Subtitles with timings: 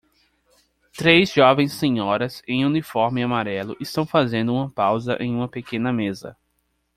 [0.97, 6.35] Três jovens senhoras em uniforme amarelo estão fazendo uma pausa em uma pequena mesa.